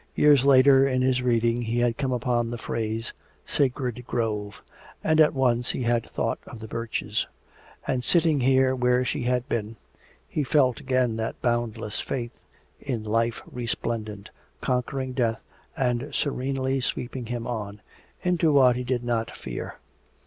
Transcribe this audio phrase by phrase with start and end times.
[0.15, 3.13] Years later in his reading he had come upon the phrase,
[3.45, 4.63] "sacred grove,"
[5.03, 7.27] and at once he had thought of the birches.
[7.85, 9.75] And sitting here where she had been,
[10.27, 12.41] he felt again that boundless faith
[12.79, 15.39] in life resplendent, conquering death,
[15.77, 17.79] and serenely sweeping him on
[18.23, 19.75] into what he did not fear.